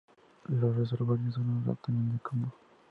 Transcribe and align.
Los 0.49 0.75
reservorios 0.75 1.35
son 1.35 1.57
los 1.59 1.67
ratones 1.67 2.11
de 2.11 2.19
campo. 2.27 2.51